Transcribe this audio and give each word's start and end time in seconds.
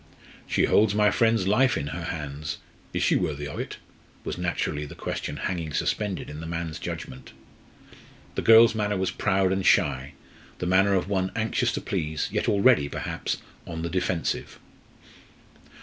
"She 0.47 0.65
holds 0.65 0.95
my 0.95 1.11
friend's 1.11 1.47
life 1.47 1.77
in 1.77 1.89
her 1.89 2.05
hands 2.05 2.57
is 2.91 3.03
she 3.03 3.15
worthy 3.15 3.47
of 3.47 3.59
it?" 3.59 3.77
was 4.23 4.35
naturally 4.35 4.83
the 4.83 4.95
question 4.95 5.37
hanging 5.37 5.73
suspended 5.73 6.27
in 6.27 6.39
the 6.39 6.47
man's 6.47 6.79
judgment. 6.79 7.33
The 8.33 8.41
girl's 8.41 8.73
manner 8.73 8.97
was 8.97 9.11
proud 9.11 9.51
and 9.51 9.63
shy, 9.63 10.13
the 10.57 10.65
manner 10.65 10.95
of 10.95 11.07
one 11.07 11.31
anxious 11.35 11.71
to 11.73 11.81
please, 11.81 12.29
yet 12.31 12.49
already, 12.49 12.89
perhaps, 12.89 13.37
on 13.67 13.83
the 13.83 13.91
defensive. 13.91 14.57